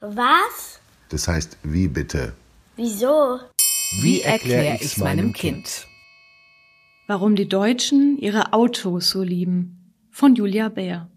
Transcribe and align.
Was? 0.00 0.80
Das 1.10 1.28
heißt, 1.28 1.58
wie 1.62 1.86
bitte? 1.86 2.32
Wieso? 2.76 3.38
Wie 4.00 4.22
erkläre 4.22 4.78
ich's 4.80 4.96
meinem 4.96 5.34
Kind? 5.34 5.86
Warum 7.06 7.36
die 7.36 7.48
Deutschen 7.48 8.16
ihre 8.16 8.54
Autos 8.54 9.10
so 9.10 9.22
lieben. 9.22 9.94
Von 10.10 10.34
Julia 10.34 10.70
Bär. 10.70 11.10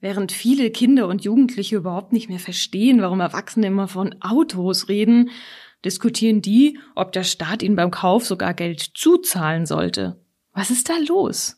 Während 0.00 0.30
viele 0.30 0.70
Kinder 0.70 1.08
und 1.08 1.24
Jugendliche 1.24 1.76
überhaupt 1.76 2.12
nicht 2.12 2.28
mehr 2.28 2.38
verstehen, 2.38 3.02
warum 3.02 3.20
Erwachsene 3.20 3.66
immer 3.66 3.88
von 3.88 4.14
Autos 4.20 4.88
reden, 4.88 5.30
diskutieren 5.84 6.42
die, 6.42 6.78
ob 6.94 7.10
der 7.10 7.24
Staat 7.24 7.62
ihnen 7.64 7.74
beim 7.74 7.90
Kauf 7.90 8.24
sogar 8.24 8.54
Geld 8.54 8.80
zuzahlen 8.94 9.66
sollte. 9.66 10.22
Was 10.52 10.70
ist 10.70 10.88
da 10.88 10.94
los? 11.08 11.56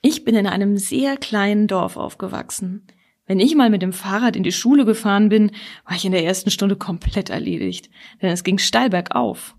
Ich 0.00 0.24
bin 0.24 0.34
in 0.34 0.46
einem 0.46 0.78
sehr 0.78 1.18
kleinen 1.18 1.66
Dorf 1.66 1.98
aufgewachsen. 1.98 2.86
Wenn 3.26 3.40
ich 3.40 3.54
mal 3.54 3.70
mit 3.70 3.82
dem 3.82 3.92
Fahrrad 3.92 4.36
in 4.36 4.42
die 4.42 4.52
Schule 4.52 4.84
gefahren 4.84 5.28
bin, 5.28 5.52
war 5.84 5.96
ich 5.96 6.04
in 6.04 6.12
der 6.12 6.24
ersten 6.24 6.50
Stunde 6.50 6.76
komplett 6.76 7.30
erledigt, 7.30 7.88
denn 8.20 8.30
es 8.30 8.44
ging 8.44 8.58
steil 8.58 8.90
bergauf. 8.90 9.54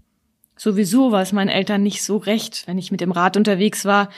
Sowieso 0.55 1.11
war 1.11 1.21
es 1.21 1.31
meinen 1.31 1.49
Eltern 1.49 1.81
nicht 1.81 2.03
so 2.03 2.17
recht, 2.17 2.67
wenn 2.67 2.77
ich 2.77 2.91
mit 2.91 3.01
dem 3.01 3.11
Rad 3.11 3.37
unterwegs 3.37 3.85
war, 3.85 4.09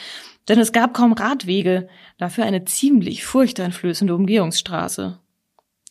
denn 0.47 0.59
es 0.59 0.71
gab 0.71 0.93
kaum 0.93 1.13
Radwege, 1.13 1.87
dafür 2.17 2.45
eine 2.45 2.65
ziemlich 2.65 3.23
furchteinflößende 3.23 4.13
Umgehungsstraße. 4.13 5.19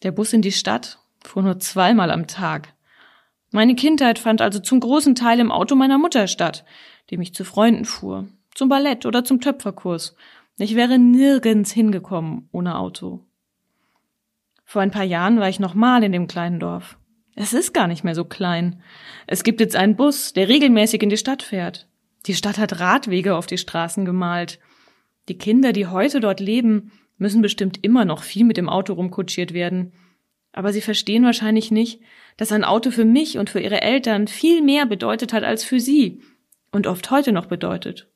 Der 0.02 0.12
Bus 0.12 0.32
in 0.32 0.42
die 0.42 0.52
Stadt 0.52 0.98
fuhr 1.24 1.42
nur 1.42 1.58
zweimal 1.58 2.10
am 2.10 2.26
Tag. 2.26 2.74
Meine 3.50 3.74
Kindheit 3.74 4.18
fand 4.18 4.42
also 4.42 4.58
zum 4.58 4.80
großen 4.80 5.14
Teil 5.14 5.40
im 5.40 5.50
Auto 5.50 5.76
meiner 5.76 5.98
Mutter 5.98 6.26
statt, 6.26 6.64
die 7.10 7.16
mich 7.16 7.34
zu 7.34 7.44
Freunden 7.44 7.84
fuhr, 7.84 8.28
zum 8.54 8.68
Ballett 8.68 9.06
oder 9.06 9.24
zum 9.24 9.40
Töpferkurs. 9.40 10.14
Ich 10.58 10.74
wäre 10.76 10.98
nirgends 10.98 11.72
hingekommen 11.72 12.48
ohne 12.52 12.78
Auto. 12.78 13.24
Vor 14.64 14.82
ein 14.82 14.90
paar 14.90 15.04
Jahren 15.04 15.38
war 15.38 15.48
ich 15.48 15.60
nochmal 15.60 16.02
in 16.02 16.12
dem 16.12 16.26
kleinen 16.26 16.60
Dorf. 16.60 16.98
Es 17.36 17.52
ist 17.52 17.74
gar 17.74 17.86
nicht 17.86 18.04
mehr 18.04 18.14
so 18.14 18.24
klein. 18.24 18.80
Es 19.26 19.42
gibt 19.42 19.60
jetzt 19.60 19.76
einen 19.76 19.96
Bus, 19.96 20.32
der 20.32 20.48
regelmäßig 20.48 21.02
in 21.02 21.10
die 21.10 21.16
Stadt 21.16 21.42
fährt. 21.42 21.88
Die 22.26 22.34
Stadt 22.34 22.58
hat 22.58 22.80
Radwege 22.80 23.36
auf 23.36 23.46
die 23.46 23.58
Straßen 23.58 24.04
gemalt. 24.04 24.58
Die 25.28 25.36
Kinder, 25.36 25.72
die 25.72 25.86
heute 25.86 26.20
dort 26.20 26.40
leben, 26.40 26.92
müssen 27.18 27.42
bestimmt 27.42 27.78
immer 27.82 28.04
noch 28.04 28.22
viel 28.22 28.44
mit 28.44 28.56
dem 28.56 28.68
Auto 28.68 28.94
rumkutschiert 28.94 29.52
werden. 29.52 29.92
Aber 30.52 30.72
sie 30.72 30.80
verstehen 30.80 31.24
wahrscheinlich 31.24 31.70
nicht, 31.70 32.00
dass 32.36 32.52
ein 32.52 32.64
Auto 32.64 32.90
für 32.90 33.04
mich 33.04 33.38
und 33.38 33.50
für 33.50 33.60
ihre 33.60 33.82
Eltern 33.82 34.28
viel 34.28 34.62
mehr 34.62 34.86
bedeutet 34.86 35.32
hat 35.32 35.42
als 35.42 35.64
für 35.64 35.80
sie 35.80 36.22
und 36.70 36.86
oft 36.86 37.10
heute 37.10 37.32
noch 37.32 37.46
bedeutet. 37.46 38.08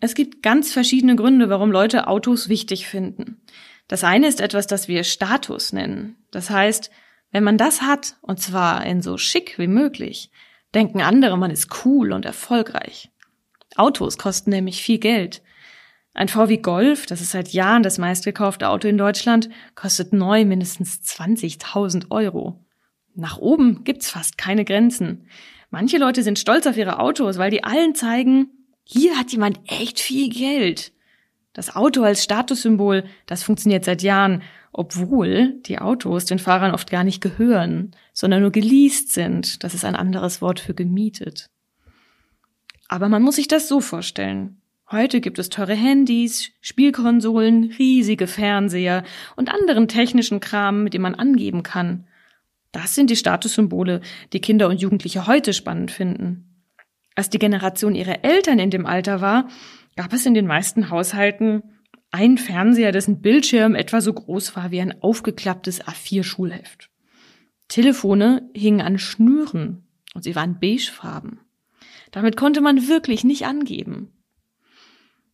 Es 0.00 0.14
gibt 0.14 0.42
ganz 0.42 0.72
verschiedene 0.72 1.16
Gründe, 1.16 1.50
warum 1.50 1.70
Leute 1.70 2.06
Autos 2.06 2.48
wichtig 2.48 2.86
finden. 2.86 3.42
Das 3.90 4.04
eine 4.04 4.28
ist 4.28 4.40
etwas, 4.40 4.68
das 4.68 4.86
wir 4.86 5.02
Status 5.02 5.72
nennen. 5.72 6.14
Das 6.30 6.48
heißt, 6.48 6.92
wenn 7.32 7.42
man 7.42 7.58
das 7.58 7.82
hat, 7.82 8.14
und 8.20 8.40
zwar 8.40 8.86
in 8.86 9.02
so 9.02 9.18
schick 9.18 9.58
wie 9.58 9.66
möglich, 9.66 10.30
denken 10.76 11.00
andere, 11.00 11.36
man 11.36 11.50
ist 11.50 11.84
cool 11.84 12.12
und 12.12 12.24
erfolgreich. 12.24 13.10
Autos 13.74 14.16
kosten 14.16 14.50
nämlich 14.50 14.80
viel 14.80 14.98
Geld. 14.98 15.42
Ein 16.14 16.28
VW 16.28 16.58
Golf, 16.58 17.06
das 17.06 17.20
ist 17.20 17.32
seit 17.32 17.48
Jahren 17.48 17.82
das 17.82 17.98
meistgekaufte 17.98 18.68
Auto 18.68 18.86
in 18.86 18.96
Deutschland, 18.96 19.50
kostet 19.74 20.12
neu 20.12 20.44
mindestens 20.44 21.00
20.000 21.00 22.12
Euro. 22.12 22.64
Nach 23.16 23.38
oben 23.38 23.82
gibt's 23.82 24.08
fast 24.08 24.38
keine 24.38 24.64
Grenzen. 24.64 25.26
Manche 25.70 25.98
Leute 25.98 26.22
sind 26.22 26.38
stolz 26.38 26.68
auf 26.68 26.76
ihre 26.76 27.00
Autos, 27.00 27.38
weil 27.38 27.50
die 27.50 27.64
allen 27.64 27.96
zeigen, 27.96 28.50
hier 28.84 29.18
hat 29.18 29.32
jemand 29.32 29.58
echt 29.66 29.98
viel 29.98 30.28
Geld. 30.28 30.92
Das 31.52 31.74
Auto 31.74 32.02
als 32.02 32.22
Statussymbol, 32.22 33.04
das 33.26 33.42
funktioniert 33.42 33.84
seit 33.84 34.02
Jahren, 34.02 34.42
obwohl 34.72 35.60
die 35.66 35.78
Autos 35.78 36.24
den 36.24 36.38
Fahrern 36.38 36.72
oft 36.72 36.90
gar 36.90 37.02
nicht 37.02 37.20
gehören, 37.20 37.90
sondern 38.12 38.42
nur 38.42 38.52
geleast 38.52 39.12
sind. 39.12 39.64
Das 39.64 39.74
ist 39.74 39.84
ein 39.84 39.96
anderes 39.96 40.40
Wort 40.40 40.60
für 40.60 40.74
gemietet. 40.74 41.50
Aber 42.88 43.08
man 43.08 43.22
muss 43.22 43.36
sich 43.36 43.48
das 43.48 43.68
so 43.68 43.80
vorstellen. 43.80 44.60
Heute 44.90 45.20
gibt 45.20 45.38
es 45.38 45.48
teure 45.48 45.74
Handys, 45.74 46.50
Spielkonsolen, 46.60 47.72
riesige 47.78 48.26
Fernseher 48.26 49.04
und 49.36 49.52
anderen 49.52 49.86
technischen 49.86 50.40
Kram, 50.40 50.82
mit 50.82 50.94
dem 50.94 51.02
man 51.02 51.14
angeben 51.14 51.62
kann. 51.62 52.06
Das 52.72 52.94
sind 52.94 53.10
die 53.10 53.16
Statussymbole, 53.16 54.00
die 54.32 54.40
Kinder 54.40 54.68
und 54.68 54.80
Jugendliche 54.80 55.26
heute 55.26 55.52
spannend 55.52 55.90
finden. 55.90 56.64
Als 57.14 57.30
die 57.30 57.38
Generation 57.38 57.94
ihrer 57.94 58.24
Eltern 58.24 58.58
in 58.58 58.70
dem 58.70 58.86
Alter 58.86 59.20
war, 59.20 59.48
gab 59.96 60.12
es 60.12 60.26
in 60.26 60.34
den 60.34 60.46
meisten 60.46 60.90
Haushalten 60.90 61.62
ein 62.10 62.38
Fernseher, 62.38 62.92
dessen 62.92 63.20
Bildschirm 63.20 63.74
etwa 63.74 64.00
so 64.00 64.12
groß 64.12 64.56
war 64.56 64.70
wie 64.70 64.80
ein 64.80 65.00
aufgeklapptes 65.02 65.84
A4-Schulheft. 65.84 66.90
Telefone 67.68 68.50
hingen 68.54 68.80
an 68.80 68.98
Schnüren 68.98 69.84
und 70.14 70.24
sie 70.24 70.34
waren 70.34 70.58
beigefarben. 70.58 71.40
Damit 72.10 72.36
konnte 72.36 72.60
man 72.60 72.88
wirklich 72.88 73.22
nicht 73.22 73.46
angeben. 73.46 74.10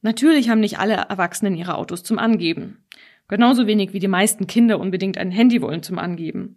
Natürlich 0.02 0.50
haben 0.50 0.60
nicht 0.60 0.78
alle 0.78 0.94
Erwachsenen 0.94 1.56
ihre 1.56 1.76
Autos 1.76 2.02
zum 2.02 2.18
Angeben. 2.18 2.84
Genauso 3.28 3.66
wenig 3.66 3.92
wie 3.92 3.98
die 3.98 4.08
meisten 4.08 4.46
Kinder 4.46 4.78
unbedingt 4.78 5.18
ein 5.18 5.30
Handy 5.30 5.62
wollen 5.62 5.82
zum 5.82 5.98
Angeben. 5.98 6.56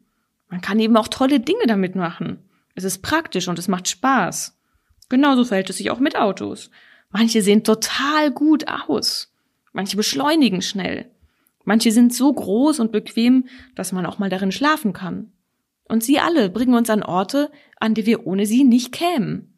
Man 0.49 0.61
kann 0.61 0.79
eben 0.79 0.97
auch 0.97 1.07
tolle 1.07 1.39
Dinge 1.39 1.65
damit 1.65 1.95
machen. 1.95 2.39
Es 2.75 2.83
ist 2.83 3.01
praktisch 3.01 3.47
und 3.47 3.57
es 3.57 3.67
macht 3.67 3.87
Spaß. 3.87 4.59
Genauso 5.07 5.45
verhält 5.45 5.69
es 5.69 5.77
sich 5.77 5.89
auch 5.89 5.99
mit 5.99 6.15
Autos. 6.15 6.69
Manche 7.11 7.41
sehen 7.41 7.63
total 7.63 8.31
gut 8.31 8.67
aus. 8.67 9.33
Manche 9.73 9.97
beschleunigen 9.97 10.61
schnell. 10.61 11.11
Manche 11.65 11.91
sind 11.91 12.13
so 12.13 12.31
groß 12.31 12.79
und 12.79 12.91
bequem, 12.91 13.47
dass 13.75 13.91
man 13.91 14.05
auch 14.05 14.19
mal 14.19 14.29
darin 14.29 14.51
schlafen 14.51 14.93
kann. 14.93 15.31
Und 15.87 16.03
sie 16.03 16.19
alle 16.19 16.49
bringen 16.49 16.75
uns 16.75 16.89
an 16.89 17.03
Orte, 17.03 17.51
an 17.79 17.93
die 17.93 18.05
wir 18.05 18.27
ohne 18.27 18.45
sie 18.45 18.63
nicht 18.63 18.91
kämen. 18.91 19.57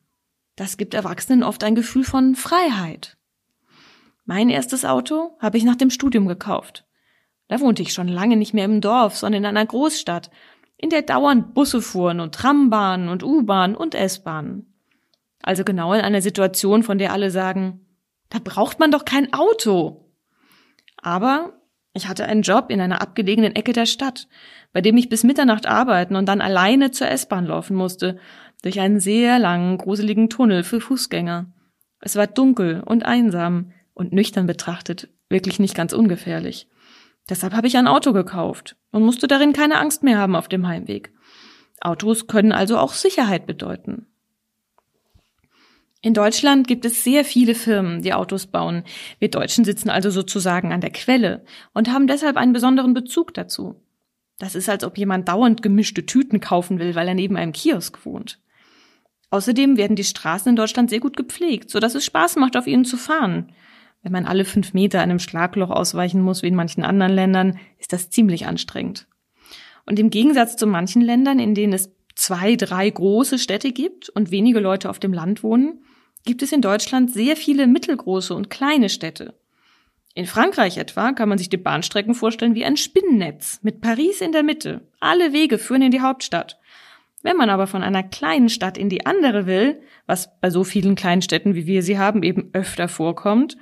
Das 0.56 0.78
gibt 0.78 0.94
Erwachsenen 0.94 1.44
oft 1.44 1.64
ein 1.64 1.76
Gefühl 1.76 2.04
von 2.04 2.36
Freiheit. 2.36 3.18
Mein 4.26 4.50
erstes 4.50 4.86
Auto 4.86 5.32
habe 5.40 5.58
ich 5.58 5.64
nach 5.64 5.76
dem 5.76 5.90
Studium 5.90 6.28
gekauft. 6.28 6.86
Da 7.48 7.60
wohnte 7.60 7.82
ich 7.82 7.92
schon 7.92 8.08
lange 8.08 8.38
nicht 8.38 8.54
mehr 8.54 8.66
im 8.66 8.80
Dorf, 8.80 9.18
sondern 9.18 9.44
in 9.44 9.46
einer 9.46 9.66
Großstadt, 9.66 10.32
in 10.78 10.90
der 10.90 11.02
dauernd 11.02 11.54
Busse 11.54 11.82
fuhren 11.82 12.20
und 12.20 12.34
Trambahnen 12.34 13.10
und 13.10 13.24
U-Bahnen 13.24 13.76
und 13.76 13.94
S-Bahnen. 13.94 14.71
Also 15.44 15.64
genau 15.64 15.94
in 15.94 16.02
einer 16.02 16.22
Situation, 16.22 16.84
von 16.84 16.98
der 16.98 17.14
alle 17.14 17.32
sagen, 17.32 17.86
da 18.30 18.40
braucht 18.44 18.80
man 18.80 18.92
doch 18.92 19.06
kein 19.06 19.34
Auto. 19.34 20.12
Aber 20.98 21.62
ich 21.94 22.08
hatte 22.08 22.26
einen 22.26 22.42
Job 22.42 22.70
in 22.70 22.80
einer 22.80 23.02
abgelegenen 23.02 23.56
Ecke 23.56 23.74
der 23.74 23.86
Stadt, 23.86 24.28
bei 24.72 24.82
dem 24.82 24.98
ich 24.98 25.10
bis 25.10 25.24
Mitternacht 25.24 25.66
arbeiten 25.66 26.16
und 26.16 26.26
dann 26.28 26.42
alleine 26.42 26.92
zur 26.92 27.10
S-Bahn 27.10 27.46
laufen 27.46 27.76
musste, 27.76 28.18
durch 28.62 28.80
einen 28.80 29.00
sehr 29.00 29.40
langen, 29.40 29.78
gruseligen 29.78 30.30
Tunnel 30.30 30.64
für 30.64 30.80
Fußgänger. 30.80 31.52
Es 32.00 32.16
war 32.16 32.28
dunkel 32.28 32.82
und 32.86 33.06
einsam 33.06 33.74
und 33.94 34.14
nüchtern 34.14 34.48
betrachtet 34.48 35.10
wirklich 35.30 35.60
nicht 35.60 35.76
ganz 35.76 35.94
ungefährlich. 35.94 36.68
Deshalb 37.30 37.54
habe 37.54 37.68
ich 37.68 37.78
ein 37.78 37.88
Auto 37.88 38.14
gekauft 38.14 38.76
und 38.92 39.04
musste 39.04 39.28
darin 39.28 39.54
keine 39.54 39.80
Angst 39.80 40.04
mehr 40.04 40.18
haben 40.18 40.36
auf 40.36 40.48
dem 40.48 40.68
Heimweg. 40.68 41.14
Autos 41.80 42.28
können 42.28 42.52
also 42.52 42.78
auch 42.78 42.94
Sicherheit 42.94 43.48
bedeuten. 43.48 44.08
In 46.04 46.16
Deutschland 46.16 46.68
gibt 46.68 46.84
es 46.86 47.04
sehr 47.04 47.24
viele 47.24 47.54
Firmen, 47.54 48.02
die 48.02 48.14
Autos 48.14 48.48
bauen. 48.48 48.84
Wir 49.20 49.30
Deutschen 49.30 49.64
sitzen 49.64 49.92
also 49.92 50.10
sozusagen 50.10 50.74
an 50.74 50.82
der 50.82 50.90
Quelle 50.90 51.46
und 51.74 51.92
haben 51.92 52.08
deshalb 52.08 52.38
einen 52.38 52.54
besonderen 52.54 52.96
Bezug 52.96 53.36
dazu. 53.36 53.76
Das 54.40 54.56
ist, 54.56 54.68
als 54.68 54.84
ob 54.84 54.98
jemand 54.98 55.28
dauernd 55.28 55.62
gemischte 55.62 56.08
Tüten 56.08 56.40
kaufen 56.40 56.80
will, 56.80 56.96
weil 56.96 57.08
er 57.08 57.14
neben 57.14 57.38
einem 57.38 57.52
Kiosk 57.52 58.04
wohnt. 58.04 58.40
Außerdem 59.30 59.78
werden 59.78 59.96
die 59.96 60.04
Straßen 60.04 60.50
in 60.50 60.56
Deutschland 60.56 60.90
sehr 60.90 61.00
gut 61.00 61.16
gepflegt, 61.16 61.70
so 61.70 61.80
dass 61.80 61.94
es 61.94 62.04
Spaß 62.04 62.38
macht, 62.38 62.58
auf 62.58 62.66
ihnen 62.66 62.84
zu 62.84 62.98
fahren. 62.98 63.54
Wenn 64.02 64.12
man 64.12 64.26
alle 64.26 64.44
fünf 64.44 64.74
Meter 64.74 65.02
einem 65.02 65.20
Schlagloch 65.20 65.70
ausweichen 65.70 66.22
muss, 66.22 66.42
wie 66.42 66.48
in 66.48 66.56
manchen 66.56 66.84
anderen 66.84 67.14
Ländern, 67.14 67.60
ist 67.78 67.94
das 67.94 68.10
ziemlich 68.10 68.48
anstrengend. 68.48 69.08
Und 69.86 70.00
im 70.00 70.10
Gegensatz 70.10 70.58
zu 70.58 70.66
manchen 70.66 71.04
Ländern, 71.04 71.38
in 71.38 71.54
denen 71.54 71.74
es 71.74 71.92
zwei, 72.16 72.56
drei 72.56 72.90
große 72.90 73.38
Städte 73.38 73.72
gibt 73.72 74.10
und 74.10 74.32
wenige 74.32 74.60
Leute 74.60 74.90
auf 74.90 74.98
dem 74.98 75.14
Land 75.14 75.44
wohnen, 75.44 75.84
gibt 76.26 76.42
es 76.42 76.52
in 76.52 76.62
Deutschland 76.62 77.12
sehr 77.12 77.36
viele 77.36 77.68
mittelgroße 77.68 78.34
und 78.34 78.50
kleine 78.50 78.90
Städte. 78.90 79.36
In 80.14 80.26
Frankreich 80.26 80.78
etwa 80.78 81.14
kann 81.14 81.30
man 81.30 81.38
sich 81.38 81.50
die 81.50 81.58
Bahnstrecken 81.58 82.16
vorstellen 82.16 82.56
wie 82.56 82.66
ein 82.66 82.78
Spinnennetz 82.78 83.60
mit 83.62 83.82
Paris 83.82 84.20
in 84.22 84.34
der 84.34 84.44
Mitte. 84.44 84.82
Alle 85.00 85.32
Wege 85.32 85.58
führen 85.58 85.84
in 85.84 85.92
die 85.92 86.02
Hauptstadt. 86.02 86.60
Wenn 87.24 87.38
man 87.38 87.50
aber 87.50 87.68
von 87.68 87.84
einer 87.84 88.04
kleinen 88.04 88.50
Stadt 88.50 88.78
in 88.78 88.90
die 88.90 89.06
andere 89.06 89.46
will, 89.46 89.82
was 90.08 90.40
bei 90.40 90.50
so 90.50 90.64
vielen 90.64 90.96
kleinen 90.96 91.22
Städten 91.22 91.56
wie 91.56 91.68
wir 91.68 91.84
sie 91.84 91.98
haben 91.98 92.24
eben 92.24 92.50
öfter 92.54 92.88
vorkommt, 92.88 93.58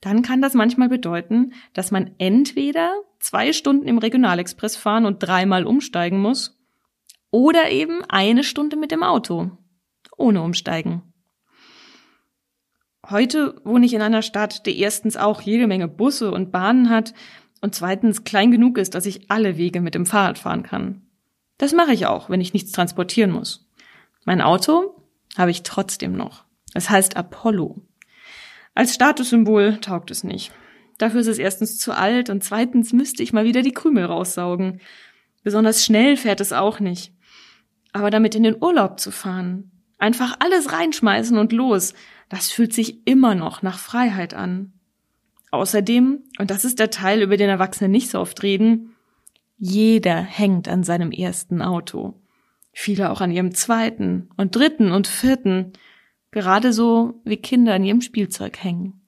dann 0.00 0.22
kann 0.22 0.42
das 0.42 0.54
manchmal 0.54 0.88
bedeuten, 0.88 1.52
dass 1.72 1.90
man 1.90 2.10
entweder 2.18 2.92
zwei 3.18 3.52
Stunden 3.52 3.88
im 3.88 3.98
Regionalexpress 3.98 4.76
fahren 4.76 5.06
und 5.06 5.20
dreimal 5.20 5.64
umsteigen 5.64 6.18
muss 6.18 6.58
oder 7.30 7.70
eben 7.70 8.04
eine 8.08 8.44
Stunde 8.44 8.76
mit 8.76 8.90
dem 8.90 9.02
Auto 9.02 9.50
ohne 10.16 10.42
umsteigen. 10.42 11.02
Heute 13.08 13.60
wohne 13.64 13.86
ich 13.86 13.94
in 13.94 14.02
einer 14.02 14.22
Stadt, 14.22 14.66
die 14.66 14.80
erstens 14.80 15.16
auch 15.16 15.40
jede 15.40 15.66
Menge 15.66 15.86
Busse 15.86 16.32
und 16.32 16.50
Bahnen 16.50 16.90
hat 16.90 17.14
und 17.60 17.74
zweitens 17.74 18.24
klein 18.24 18.50
genug 18.50 18.78
ist, 18.78 18.94
dass 18.94 19.06
ich 19.06 19.30
alle 19.30 19.56
Wege 19.56 19.80
mit 19.80 19.94
dem 19.94 20.06
Fahrrad 20.06 20.38
fahren 20.38 20.64
kann. 20.64 21.02
Das 21.58 21.72
mache 21.72 21.92
ich 21.92 22.06
auch, 22.06 22.28
wenn 22.28 22.40
ich 22.40 22.52
nichts 22.52 22.72
transportieren 22.72 23.30
muss. 23.30 23.68
Mein 24.24 24.40
Auto 24.40 25.02
habe 25.36 25.52
ich 25.52 25.62
trotzdem 25.62 26.16
noch. 26.16 26.44
Es 26.74 26.90
heißt 26.90 27.16
Apollo. 27.16 27.80
Als 28.74 28.94
Statussymbol 28.94 29.78
taugt 29.80 30.10
es 30.10 30.24
nicht. 30.24 30.52
Dafür 30.98 31.20
ist 31.20 31.28
es 31.28 31.38
erstens 31.38 31.78
zu 31.78 31.92
alt 31.96 32.28
und 32.28 32.42
zweitens 32.42 32.92
müsste 32.92 33.22
ich 33.22 33.32
mal 33.32 33.44
wieder 33.44 33.62
die 33.62 33.72
Krümel 33.72 34.04
raussaugen. 34.04 34.80
Besonders 35.44 35.84
schnell 35.84 36.16
fährt 36.16 36.40
es 36.40 36.52
auch 36.52 36.80
nicht. 36.80 37.12
Aber 37.92 38.10
damit 38.10 38.34
in 38.34 38.42
den 38.42 38.60
Urlaub 38.60 38.98
zu 38.98 39.10
fahren, 39.10 39.70
einfach 39.98 40.36
alles 40.40 40.72
reinschmeißen 40.72 41.38
und 41.38 41.52
los, 41.52 41.94
das 42.28 42.50
fühlt 42.50 42.72
sich 42.72 43.06
immer 43.06 43.34
noch 43.34 43.62
nach 43.62 43.78
Freiheit 43.78 44.34
an. 44.34 44.72
Außerdem, 45.50 46.24
und 46.38 46.50
das 46.50 46.64
ist 46.64 46.78
der 46.78 46.90
Teil, 46.90 47.22
über 47.22 47.36
den 47.36 47.48
Erwachsene 47.48 47.88
nicht 47.88 48.10
so 48.10 48.20
oft 48.20 48.42
reden, 48.42 48.94
jeder 49.58 50.20
hängt 50.20 50.68
an 50.68 50.82
seinem 50.82 51.12
ersten 51.12 51.62
Auto. 51.62 52.20
Viele 52.72 53.10
auch 53.10 53.22
an 53.22 53.30
ihrem 53.30 53.54
zweiten 53.54 54.28
und 54.36 54.54
dritten 54.54 54.92
und 54.92 55.06
vierten. 55.06 55.72
Gerade 56.30 56.74
so 56.74 57.22
wie 57.24 57.38
Kinder 57.38 57.72
an 57.72 57.84
ihrem 57.84 58.02
Spielzeug 58.02 58.62
hängen. 58.62 59.05